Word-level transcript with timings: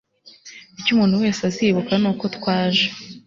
icyo 0.79 0.91
umuntu 0.93 1.21
wese 1.23 1.41
azibuka 1.49 1.93
nuko 2.01 2.25
twaje 2.35 2.85